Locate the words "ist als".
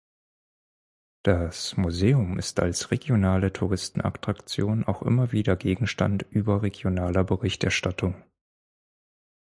2.39-2.89